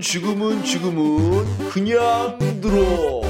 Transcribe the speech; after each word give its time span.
지금은 0.00 0.62
지금은 0.62 0.62
지금은 0.62 1.70
그냥 1.70 2.38
들어. 2.60 3.22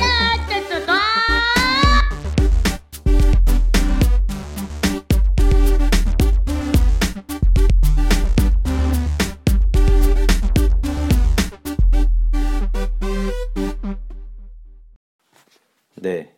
네. 15.95 16.35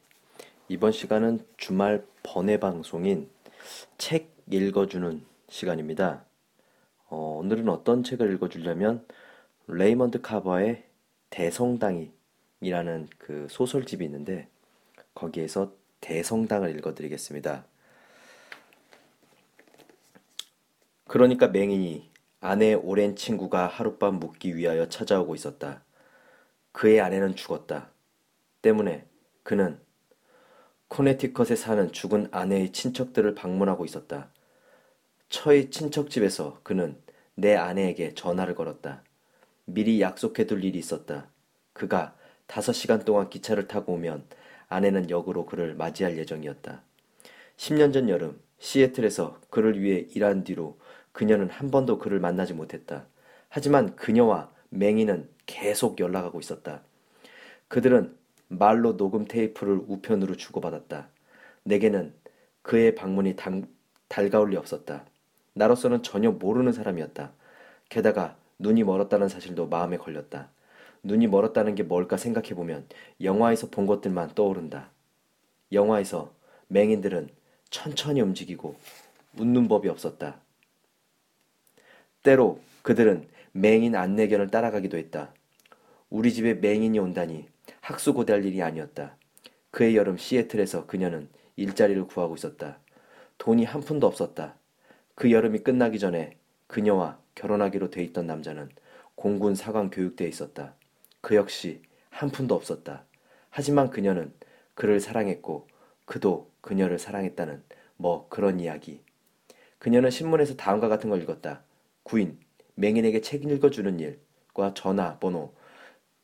이번 0.68 0.92
시간은 0.92 1.40
주말 1.56 2.04
번외 2.22 2.60
방송인 2.60 3.30
책 3.96 4.36
읽어주는 4.50 5.24
시간입니다. 5.48 6.24
어, 7.08 7.38
오늘은 7.40 7.68
어떤 7.68 8.02
책을 8.04 8.32
읽어주려면 8.34 9.06
레이먼드 9.70 10.22
카버의 10.22 10.84
대성당이라는 11.28 13.08
그 13.18 13.46
소설집이 13.50 14.02
있는데 14.06 14.48
거기에서 15.14 15.72
대성당을 16.00 16.74
읽어드리겠습니다. 16.76 17.66
그러니까 21.06 21.48
맹인이 21.48 22.08
아내의 22.40 22.76
오랜 22.76 23.14
친구가 23.14 23.66
하룻밤 23.66 24.14
묵기 24.20 24.56
위하여 24.56 24.88
찾아오고 24.88 25.34
있었다. 25.34 25.82
그의 26.72 27.00
아내는 27.00 27.36
죽었다. 27.36 27.90
때문에 28.62 29.04
그는 29.42 29.78
코네티컷에 30.88 31.56
사는 31.56 31.92
죽은 31.92 32.28
아내의 32.30 32.72
친척들을 32.72 33.34
방문하고 33.34 33.84
있었다. 33.84 34.30
처의 35.28 35.70
친척집에서 35.70 36.60
그는 36.62 36.98
내 37.34 37.54
아내에게 37.54 38.14
전화를 38.14 38.54
걸었다. 38.54 39.02
미리 39.70 40.00
약속해둘 40.00 40.64
일이 40.64 40.78
있었다. 40.78 41.28
그가 41.74 42.16
다섯 42.46 42.72
시간 42.72 43.04
동안 43.04 43.28
기차를 43.28 43.68
타고 43.68 43.92
오면 43.92 44.24
아내는 44.68 45.10
역으로 45.10 45.44
그를 45.44 45.74
맞이할 45.74 46.16
예정이었다. 46.16 46.82
10년 47.58 47.92
전 47.92 48.08
여름 48.08 48.40
시애틀에서 48.58 49.42
그를 49.50 49.78
위해 49.82 50.06
일한 50.14 50.42
뒤로 50.42 50.78
그녀는 51.12 51.50
한 51.50 51.70
번도 51.70 51.98
그를 51.98 52.18
만나지 52.18 52.54
못했다. 52.54 53.06
하지만 53.50 53.94
그녀와 53.94 54.50
맹이는 54.70 55.28
계속 55.44 56.00
연락하고 56.00 56.40
있었다. 56.40 56.82
그들은 57.68 58.16
말로 58.48 58.96
녹음 58.96 59.26
테이프를 59.26 59.82
우편으로 59.86 60.36
주고받았다. 60.36 61.10
내게는 61.64 62.14
그의 62.62 62.94
방문이 62.94 63.36
달, 63.36 63.64
달가울 64.08 64.50
리 64.50 64.56
없었다. 64.56 65.04
나로서는 65.52 66.02
전혀 66.02 66.30
모르는 66.30 66.72
사람이었다. 66.72 67.32
게다가 67.90 68.38
눈이 68.58 68.84
멀었다는 68.84 69.28
사실도 69.28 69.66
마음에 69.66 69.96
걸렸다. 69.96 70.50
눈이 71.02 71.28
멀었다는 71.28 71.74
게 71.74 71.82
뭘까 71.82 72.16
생각해보면 72.16 72.86
영화에서 73.22 73.68
본 73.68 73.86
것들만 73.86 74.34
떠오른다. 74.34 74.90
영화에서 75.72 76.32
맹인들은 76.68 77.28
천천히 77.70 78.20
움직이고 78.20 78.76
웃는 79.38 79.68
법이 79.68 79.88
없었다. 79.88 80.40
때로 82.22 82.60
그들은 82.82 83.28
맹인 83.52 83.94
안내견을 83.94 84.48
따라가기도 84.48 84.96
했다. 84.96 85.32
우리 86.10 86.32
집에 86.32 86.54
맹인이 86.54 86.98
온다니 86.98 87.46
학수 87.80 88.14
고대할 88.14 88.44
일이 88.44 88.62
아니었다. 88.62 89.16
그의 89.70 89.96
여름 89.96 90.16
시애틀에서 90.16 90.86
그녀는 90.86 91.28
일자리를 91.56 92.06
구하고 92.06 92.34
있었다. 92.34 92.78
돈이 93.36 93.64
한 93.64 93.82
푼도 93.82 94.06
없었다. 94.06 94.54
그 95.14 95.30
여름이 95.30 95.60
끝나기 95.60 95.98
전에 95.98 96.36
그녀와 96.66 97.18
결혼하기로 97.38 97.90
돼 97.90 98.02
있던 98.02 98.26
남자는 98.26 98.68
공군 99.14 99.54
사관 99.54 99.90
교육대에 99.90 100.26
있었다. 100.26 100.74
그 101.20 101.36
역시 101.36 101.82
한 102.10 102.30
푼도 102.30 102.54
없었다. 102.54 103.04
하지만 103.50 103.90
그녀는 103.90 104.32
그를 104.74 104.98
사랑했고 104.98 105.68
그도 106.04 106.50
그녀를 106.60 106.98
사랑했다는 106.98 107.62
뭐 107.96 108.28
그런 108.28 108.58
이야기. 108.58 109.00
그녀는 109.78 110.10
신문에서 110.10 110.56
다음과 110.56 110.88
같은 110.88 111.10
걸 111.10 111.22
읽었다. 111.22 111.62
구인, 112.02 112.38
맹인에게 112.74 113.20
책 113.20 113.44
읽어주는 113.44 114.00
일과 114.00 114.74
전화 114.74 115.18
번호. 115.18 115.54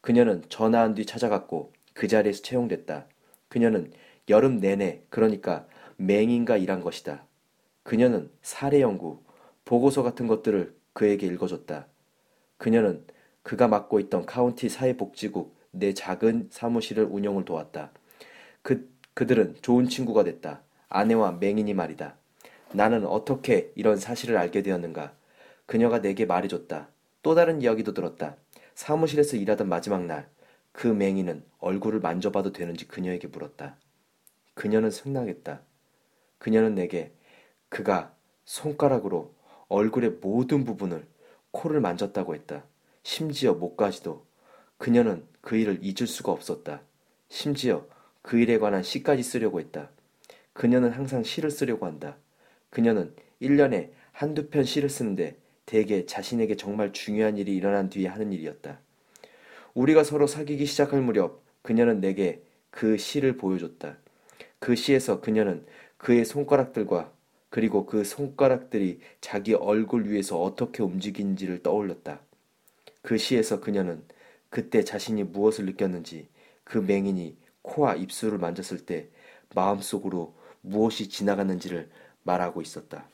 그녀는 0.01 0.43
전화한 0.49 0.95
뒤 0.95 1.07
찾아갔고 1.07 1.73
그 1.95 2.09
자리에서 2.09 2.43
채용됐다. 2.43 3.07
그녀는 3.49 3.93
여름 4.29 4.59
내내 4.59 5.03
그러니까 5.11 5.67
맹인과 5.97 6.57
일한 6.57 6.81
것이다. 6.81 7.25
그녀는 7.85 8.31
사례 8.43 8.81
연구, 8.81 9.23
보고서 9.65 10.03
같은 10.03 10.27
것들을 10.27 10.75
그에게 10.95 11.27
읽어줬다. 11.27 11.87
그녀는 12.57 13.05
그가 13.43 13.69
맡고 13.69 14.01
있던 14.01 14.25
카운티 14.25 14.71
사회복지국 14.71 15.55
내 15.71 15.93
작은 15.93 16.49
사무실을 16.51 17.05
운영을 17.05 17.45
도왔다. 17.45 17.93
그, 18.63 18.91
그들은 19.13 19.57
좋은 19.61 19.89
친구가 19.89 20.25
됐다. 20.25 20.63
아내와 20.89 21.33
맹인이 21.33 21.75
말이다. 21.75 22.17
나는 22.73 23.05
어떻게 23.07 23.71
이런 23.75 23.99
사실을 23.99 24.37
알게 24.39 24.63
되었는가? 24.63 25.13
그녀가 25.67 26.01
내게 26.01 26.25
말해줬다. 26.25 26.89
또 27.23 27.35
다른 27.35 27.61
이야기도 27.61 27.93
들었다. 27.93 28.37
사무실에서 28.75 29.37
일하던 29.37 29.69
마지막 29.69 30.05
날, 30.07 30.29
그 30.73 30.87
맹인은 30.89 31.45
얼굴을 31.59 32.01
만져봐도 32.01 32.53
되는지 32.53 32.89
그녀에게 32.89 33.29
물었다. 33.29 33.77
그녀는 34.55 34.91
승낙했다. 34.91 35.61
그녀는 36.39 36.75
내게 36.75 37.13
그가 37.69 38.15
손가락으로 38.45 39.35
얼굴의 39.75 40.19
모든 40.21 40.65
부분을 40.65 41.05
코를 41.51 41.81
만졌다고 41.81 42.35
했다. 42.35 42.65
심지어 43.03 43.55
목까지도. 43.55 44.25
그녀는 44.79 45.25
그 45.41 45.57
일을 45.57 45.81
잊을 45.83 46.07
수가 46.07 46.33
없었다. 46.33 46.83
심지어 47.29 47.87
그 48.23 48.39
일에 48.39 48.59
관한 48.59 48.83
시까지 48.83 49.23
쓰려고 49.23 49.61
했다. 49.61 49.91
그녀는 50.53 50.91
항상 50.91 51.25
시를 51.25 51.51
쓰려고 51.51 51.87
한다. 51.87 52.17
그녀는 52.71 53.15
1년에 53.43 53.91
한두 54.13 54.49
편 54.49 54.65
시를 54.65 54.89
쓰는데 54.89 55.37
대개 55.67 56.07
자신에게 56.07 56.57
정말 56.57 56.93
중요한 56.93 57.37
일이 57.37 57.55
일어난 57.55 57.89
뒤에 57.89 58.07
하는 58.07 58.33
일이었다. 58.33 58.79
우리가 59.75 60.05
서로 60.05 60.27
사귀기 60.27 60.67
시작할 60.67 61.03
무렵 61.03 61.43
그녀는 61.63 62.01
내게 62.01 62.43
그 62.71 62.97
시를 62.97 63.37
보여줬다. 63.37 63.97
그 64.59 64.77
시에서 64.77 65.21
그녀는 65.21 65.67
그의 65.97 66.25
손가락들과 66.25 67.14
그리고 67.55 67.87
그 67.87 68.03
손가락들이 68.03 68.99
자기 69.21 69.55
얼굴 69.55 70.09
위에서 70.09 70.43
어떻게 70.43 70.83
움직이는지를 70.83 71.63
떠올렸다. 71.63 72.19
그 73.01 73.17
시에서 73.17 73.61
그녀는 73.61 74.03
그때 74.51 74.83
자신이 74.83 75.23
무엇을 75.23 75.65
느꼈는지 75.67 76.27
그 76.65 76.79
맹인이 76.79 77.37
코와 77.63 77.95
입술을 77.95 78.39
만졌을 78.39 78.85
때 78.85 79.09
마음속으로 79.55 80.35
무엇이 80.63 81.09
지나갔는지를 81.09 81.91
말하고 82.25 82.61
있었다. 82.61 83.07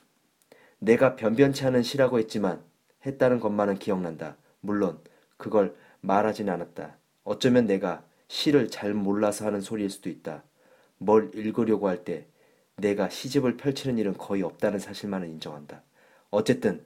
내가 0.78 1.16
변변치 1.16 1.66
않은 1.66 1.82
시라고 1.82 2.18
했지만 2.18 2.64
했다는 3.04 3.40
것만은 3.40 3.78
기억난다. 3.78 4.38
물론 4.62 5.00
그걸 5.36 5.76
말하진 6.00 6.48
않았다. 6.48 6.96
어쩌면 7.24 7.66
내가 7.66 8.02
시를 8.28 8.70
잘 8.70 8.94
몰라서 8.94 9.44
하는 9.44 9.60
소리일 9.60 9.90
수도 9.90 10.08
있다. 10.08 10.44
뭘 10.96 11.30
읽으려고 11.34 11.88
할 11.88 12.04
때 12.04 12.26
내가 12.80 13.08
시집을 13.08 13.56
펼치는 13.56 13.98
일은 13.98 14.14
거의 14.16 14.42
없다는 14.42 14.78
사실만은 14.78 15.28
인정한다. 15.30 15.82
어쨌든 16.30 16.84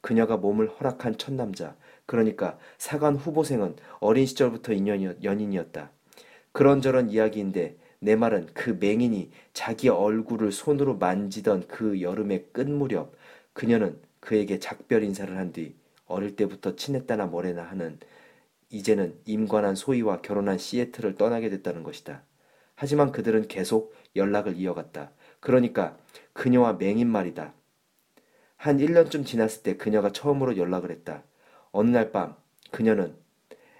그녀가 0.00 0.36
몸을 0.36 0.68
허락한 0.68 1.18
첫 1.18 1.34
남자, 1.34 1.76
그러니까 2.06 2.58
사관 2.78 3.16
후보생은 3.16 3.76
어린 4.00 4.26
시절부터 4.26 4.72
인연이, 4.72 5.08
연인이었다. 5.22 5.90
그런저런 6.52 7.10
이야기인데 7.10 7.76
내 8.00 8.16
말은 8.16 8.48
그 8.54 8.76
맹인이 8.80 9.30
자기 9.52 9.88
얼굴을 9.88 10.52
손으로 10.52 10.96
만지던 10.98 11.66
그 11.68 12.00
여름의 12.00 12.46
끝 12.52 12.68
무렵 12.68 13.14
그녀는 13.52 13.98
그에게 14.20 14.58
작별 14.58 15.02
인사를 15.04 15.36
한 15.36 15.52
뒤 15.52 15.74
어릴 16.06 16.36
때부터 16.36 16.76
친했다나 16.76 17.26
뭐래나 17.26 17.62
하는 17.64 17.98
이제는 18.70 19.18
임관한 19.24 19.74
소희와 19.76 20.22
결혼한 20.22 20.58
시애틀을 20.58 21.14
떠나게 21.16 21.50
됐다는 21.50 21.82
것이다. 21.82 22.22
하지만 22.74 23.12
그들은 23.12 23.48
계속 23.48 23.94
연락을 24.14 24.56
이어갔다. 24.56 25.10
그러니까 25.46 25.96
그녀와 26.32 26.72
맹인 26.72 27.06
말이다. 27.08 27.54
한 28.56 28.78
1년쯤 28.78 29.24
지났을 29.24 29.62
때 29.62 29.76
그녀가 29.76 30.10
처음으로 30.10 30.56
연락을 30.56 30.90
했다. 30.90 31.22
어느 31.70 31.88
날 31.90 32.10
밤 32.10 32.34
그녀는 32.72 33.14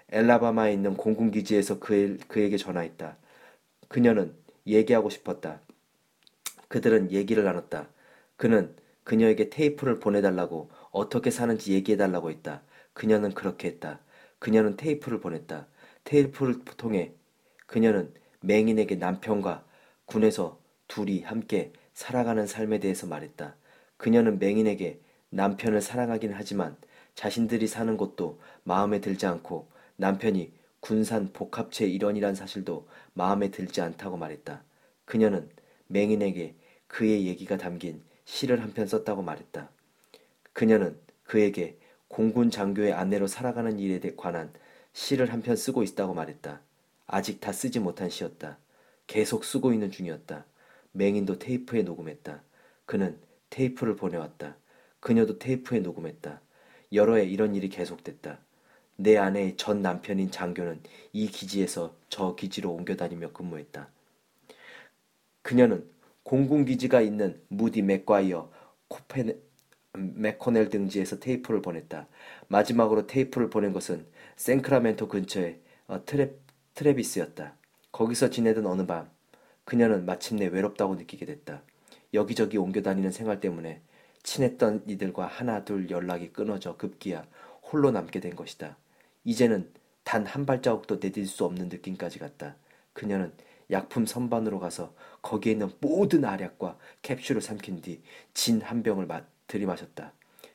엘라바마에 0.09 0.71
있는 0.71 0.95
공군기지에서 0.95 1.79
그, 1.79 2.19
그에게 2.29 2.55
전화했다. 2.55 3.17
그녀는 3.89 4.33
얘기하고 4.65 5.09
싶었다. 5.09 5.59
그들은 6.69 7.11
얘기를 7.11 7.43
나눴다. 7.43 7.89
그는 8.37 8.73
그녀에게 9.03 9.49
테이프를 9.49 9.99
보내달라고 9.99 10.69
어떻게 10.91 11.31
사는지 11.31 11.73
얘기해달라고 11.73 12.31
했다. 12.31 12.61
그녀는 12.93 13.33
그렇게 13.33 13.67
했다. 13.67 13.99
그녀는 14.39 14.77
테이프를 14.77 15.19
보냈다. 15.19 15.67
테이프를 16.05 16.63
통해 16.77 17.11
그녀는 17.65 18.13
맹인에게 18.39 18.95
남편과 18.95 19.65
군에서 20.05 20.65
둘이 20.87 21.21
함께 21.21 21.71
살아가는 21.93 22.45
삶에 22.47 22.79
대해서 22.79 23.07
말했다. 23.07 23.55
그녀는 23.97 24.39
맹인에게 24.39 24.99
남편을 25.29 25.81
사랑하긴 25.81 26.33
하지만 26.33 26.77
자신들이 27.15 27.67
사는 27.67 27.97
곳도 27.97 28.39
마음에 28.63 29.01
들지 29.01 29.25
않고 29.25 29.67
남편이 29.97 30.53
군산 30.79 31.33
복합체 31.33 31.85
일원이란 31.87 32.35
사실도 32.35 32.87
마음에 33.13 33.49
들지 33.51 33.81
않다고 33.81 34.17
말했다. 34.17 34.63
그녀는 35.05 35.49
맹인에게 35.87 36.55
그의 36.87 37.25
얘기가 37.27 37.57
담긴 37.57 38.03
시를 38.25 38.61
한 38.61 38.73
편 38.73 38.87
썼다고 38.87 39.21
말했다. 39.23 39.69
그녀는 40.53 40.97
그에게 41.23 41.77
공군 42.07 42.49
장교의 42.51 42.93
아내로 42.93 43.27
살아가는 43.27 43.79
일에 43.79 43.99
관한 44.15 44.53
시를 44.93 45.31
한 45.31 45.41
편 45.41 45.55
쓰고 45.55 45.83
있다고 45.83 46.13
말했다. 46.13 46.61
아직 47.07 47.39
다 47.41 47.51
쓰지 47.51 47.79
못한 47.79 48.09
시였다. 48.09 48.57
계속 49.07 49.43
쓰고 49.45 49.73
있는 49.73 49.91
중이었다. 49.91 50.45
맹인도 50.97 51.37
테이프에 51.37 51.83
녹음했다. 51.83 52.41
그는 52.85 53.19
테이프를 53.49 53.95
보내왔다. 53.95 54.57
그녀도 54.99 55.37
테이프에 55.37 55.79
녹음했다. 55.79 56.41
여러 56.93 57.15
해 57.15 57.25
이런 57.25 57.55
일이 57.55 57.69
계속됐다. 57.69 58.39
내 58.95 59.17
아내의 59.17 59.57
전 59.57 59.83
남편인 59.83 60.31
장교는 60.31 60.81
이 61.13 61.27
기지에서 61.27 61.95
저 62.09 62.35
기지로 62.35 62.71
옮겨 62.71 62.95
다니며 62.95 63.31
근무했다. 63.31 63.89
그녀는 65.43 65.87
공군기지가 66.23 67.01
있는 67.01 67.39
무디 67.47 67.83
맥과이어 67.83 68.51
코페 68.87 69.37
맥코넬 69.93 70.69
등지에서 70.69 71.19
테이프를 71.19 71.61
보냈다. 71.61 72.07
마지막으로 72.47 73.07
테이프를 73.07 73.49
보낸 73.49 73.71
것은 73.71 74.05
생크라멘토 74.35 75.07
근처의 75.07 75.59
어, 75.87 76.03
트레, 76.05 76.33
트레비스였다. 76.73 77.55
거기서 77.91 78.29
지내던 78.29 78.65
어느 78.65 78.85
밤 78.85 79.09
그녀는 79.67 80.05
마침내 80.05 80.45
외롭다고 80.47 80.95
느끼게 80.95 81.25
됐다. 81.25 81.61
여기저기 82.13 82.57
옮겨 82.57 82.81
다니는 82.81 83.11
생활 83.11 83.41
때문에 83.41 83.81
친했던 84.23 84.85
이들과 84.87 85.27
하나 85.27 85.65
둘 85.65 85.89
연락이 85.89 86.31
끊어져 86.31 86.77
급기야 86.77 87.27
홀로 87.63 87.91
남게 87.91 88.21
된 88.21 88.33
것이다. 88.37 88.77
이제는 89.25 89.69
단 90.05 90.25
한 90.25 90.45
발자국도 90.45 91.01
내딜 91.01 91.27
수 91.27 91.43
없는 91.43 91.67
느낌까지 91.67 92.17
갔다. 92.17 92.55
그녀는 92.93 93.33
약품 93.69 94.05
선반으로 94.05 94.59
가서 94.59 94.95
거기에 95.21 95.51
있는 95.51 95.69
모든 95.81 96.23
알약과 96.23 96.77
캡슐을 97.01 97.41
삼킨 97.41 97.81
뒤 97.81 98.01
진 98.33 98.61
한 98.61 98.83
병을 98.83 99.05
들이마셨다. 99.47 100.13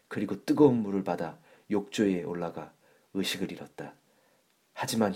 그리고 0.08 0.42
뜨거운 0.46 0.76
물을 0.76 1.04
받아 1.04 1.38
욕조에 1.70 2.22
올라가 2.22 2.72
의식을 3.12 3.52
잃었다. 3.52 3.94
하지만 4.72 5.14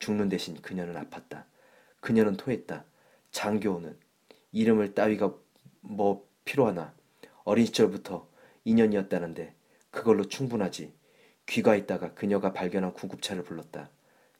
죽는 0.00 0.28
대신 0.28 0.60
그녀는 0.60 0.94
아팠다. 0.96 1.44
그녀는 2.00 2.36
토했다. 2.36 2.84
장교는 3.32 3.96
이름을 4.52 4.94
따위가 4.94 5.34
뭐 5.80 6.28
필요하나 6.44 6.94
어린 7.44 7.66
시절부터 7.66 8.28
인연이었다는데 8.64 9.54
그걸로 9.90 10.28
충분하지. 10.28 10.92
귀가 11.46 11.74
있다가 11.74 12.14
그녀가 12.14 12.52
발견한 12.52 12.92
구급차를 12.94 13.42
불렀다. 13.42 13.90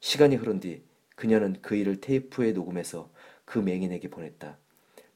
시간이 0.01 0.37
흐른 0.37 0.61
뒤 0.61 0.85
그녀는 1.17 1.57
그 1.61 1.75
일을 1.75 2.01
테이프에 2.01 2.53
녹음해서 2.53 3.11
그 3.45 3.59
맹인에게 3.59 4.09
보냈다. 4.11 4.59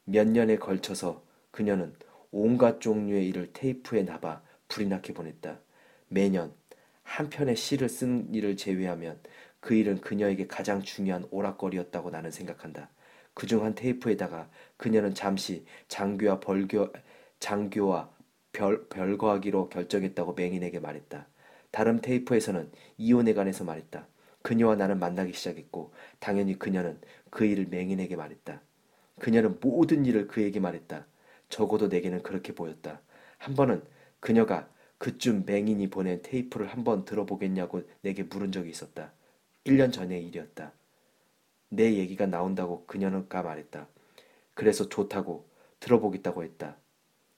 몇 0.03 0.27
년에 0.27 0.57
걸쳐서 0.57 1.23
그녀는 1.51 1.95
온갖 2.31 2.81
종류의 2.81 3.27
일을 3.29 3.53
테이프에 3.53 4.03
놔봐 4.03 4.41
불이 4.67 4.87
나게 4.87 5.13
보냈다. 5.13 5.59
매년 6.09 6.53
한 7.01 7.29
편의 7.29 7.55
시를 7.55 7.87
쓴 7.87 8.33
일을 8.33 8.57
제외하면 8.57 9.19
그 9.59 9.73
일은 9.73 10.01
그녀에게 10.01 10.47
가장 10.47 10.81
중요한 10.81 11.25
오락거리였다고 11.31 12.09
나는 12.09 12.29
생각한다. 12.29 12.89
그 13.35 13.47
중 13.47 13.63
한 13.63 13.75
테이프에다가 13.75 14.49
그녀는 14.77 15.13
잠시 15.13 15.65
장교와 15.89 16.39
벌교, 16.39 16.91
장교와 17.39 18.09
별, 18.53 18.87
별거하기로 18.89 19.69
결정했다고 19.69 20.33
맹인에게 20.33 20.79
말했다. 20.79 21.27
다른 21.71 22.01
테이프에서는 22.01 22.71
이혼에 22.97 23.33
관해서 23.33 23.63
말했다. 23.65 24.07
그녀와 24.41 24.75
나는 24.77 24.99
만나기 24.99 25.33
시작했고 25.33 25.93
당연히 26.19 26.57
그녀는 26.57 26.99
그 27.29 27.45
일을 27.45 27.67
맹인에게 27.67 28.15
말했다. 28.15 28.61
그녀는 29.19 29.57
모든 29.61 30.05
일을 30.05 30.27
그에게 30.27 30.59
말했다. 30.59 31.05
적어도 31.49 31.87
내게는 31.87 32.23
그렇게 32.23 32.53
보였다. 32.55 33.01
한 33.37 33.55
번은 33.55 33.83
그녀가 34.21 34.69
그쯤 34.97 35.43
맹인이 35.45 35.89
보낸 35.89 36.21
테이프를 36.23 36.67
한번 36.67 37.05
들어보겠냐고 37.05 37.83
내게 38.01 38.23
물은 38.23 38.51
적이 38.51 38.69
있었다. 38.69 39.11
1년 39.65 39.91
전의 39.91 40.25
일이었다. 40.25 40.73
내 41.75 41.95
얘기가 41.95 42.25
나온다고 42.25 42.85
그녀는가 42.85 43.41
말했다. 43.41 43.87
그래서 44.53 44.87
좋다고 44.89 45.49
들어보겠다고 45.79 46.43
했다. 46.43 46.77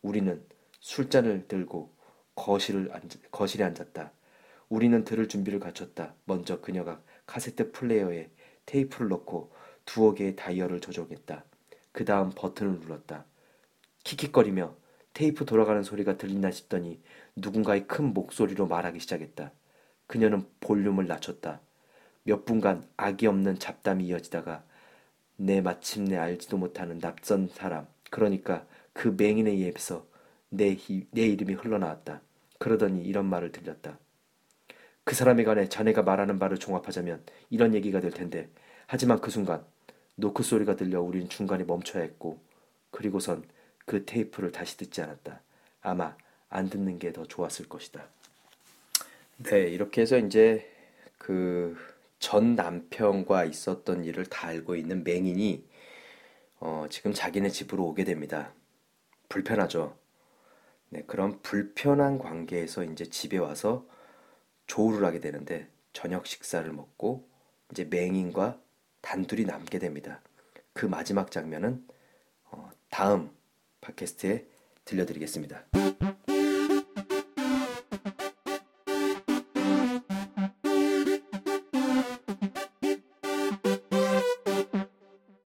우리는 0.02 0.46
술잔을 0.80 1.48
들고 1.48 1.94
거실을 2.36 2.90
앉, 2.94 3.10
거실에 3.32 3.64
앉았다. 3.64 4.12
우리는 4.70 5.04
들을 5.04 5.28
준비를 5.28 5.60
갖췄다. 5.60 6.14
먼저 6.26 6.62
그녀가 6.62 7.02
카세트 7.26 7.72
플레이어에 7.72 8.30
테이프를 8.66 9.10
넣고 9.10 9.52
두어 9.86 10.14
개의 10.14 10.36
다이얼을 10.36 10.82
조종했다. 10.82 11.44
그 11.92 12.06
다음 12.06 12.32
버튼을 12.36 12.80
눌렀다. 12.80 13.26
킥킥거리며 14.04 14.76
테이프 15.14 15.46
돌아가는 15.46 15.82
소리가 15.82 16.18
들린다 16.18 16.52
싶더니 16.52 17.02
누군가의 17.36 17.88
큰 17.88 18.14
목소리로 18.14 18.68
말하기 18.68 19.00
시작했다. 19.00 19.52
그녀는 20.06 20.46
볼륨을 20.60 21.08
낮췄다. 21.08 21.62
몇 22.28 22.44
분간 22.44 22.86
악이 22.98 23.26
없는 23.26 23.58
잡담이 23.58 24.06
이어지다가 24.06 24.62
내 25.38 25.62
마침내 25.62 26.18
알지도 26.18 26.58
못하는 26.58 27.00
낯선 27.00 27.48
사람, 27.48 27.88
그러니까 28.10 28.66
그 28.92 29.16
맹인의 29.18 29.58
입에서 29.60 30.06
내, 30.50 30.76
내 31.12 31.22
이름이 31.22 31.54
흘러나왔다. 31.54 32.20
그러더니 32.60 33.02
이런 33.04 33.28
말을 33.28 33.54
들렸다. 33.54 33.98
그 35.06 35.16
사람에 35.16 35.46
관해 35.46 35.70
자네가 35.70 36.02
말하는 36.04 36.38
바를 36.38 36.58
종합하자면 36.58 37.24
이런 37.50 37.74
얘기가 37.74 38.02
될 38.02 38.12
텐데 38.12 38.50
하지만 38.88 39.22
그 39.22 39.32
순간 39.32 39.64
노크 40.16 40.44
소리가 40.44 40.76
들려 40.76 41.02
우리는 41.02 41.30
중간에 41.30 41.64
멈춰야 41.64 42.04
했고 42.04 42.42
그리고선 42.92 43.46
그 43.86 44.04
테이프를 44.04 44.52
다시 44.52 44.76
듣지 44.76 45.02
않았다. 45.02 45.40
아마 45.82 46.18
안 46.50 46.70
듣는 46.70 47.00
게 47.00 47.14
더 47.14 47.24
좋았을 47.24 47.70
것이다. 47.70 48.06
네, 49.38 49.60
이렇게 49.70 50.02
해서 50.02 50.18
이제 50.18 50.70
그 51.18 51.78
전 52.20 52.56
남편과 52.56 53.46
있었던 53.46 54.04
일을 54.04 54.26
다 54.26 54.48
알고 54.48 54.76
있는 54.76 55.04
맹인이 55.04 55.68
어, 56.60 56.86
지금 56.90 57.14
자기네 57.14 57.50
집으로 57.50 57.86
오게 57.86 58.04
됩니다. 58.04 58.54
불편하죠. 59.30 59.98
네, 60.90 61.04
그런 61.06 61.42
불편한 61.42 62.18
관계에서 62.18 62.84
이제 62.84 63.06
집에 63.06 63.38
와서 63.38 63.86
조우를 64.68 65.06
하게 65.06 65.20
되는데 65.20 65.68
저녁 65.94 66.26
식사를 66.26 66.72
먹고 66.72 67.28
이제 67.72 67.84
맹인과 67.86 68.60
단둘이 69.02 69.46
남게 69.46 69.80
됩니다. 69.80 70.22
그 70.74 70.86
마지막 70.86 71.32
장면은 71.32 71.86
어, 72.46 72.70
다음 72.90 73.32
팟캐스트에 73.82 74.46
들려드리겠습니다. 74.86 75.66